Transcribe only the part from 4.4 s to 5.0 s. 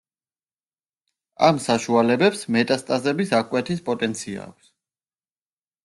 აქვს.